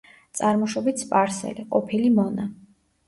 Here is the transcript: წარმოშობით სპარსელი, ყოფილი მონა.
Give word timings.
წარმოშობით 0.37 1.03
სპარსელი, 1.05 1.67
ყოფილი 1.77 2.11
მონა. 2.17 2.47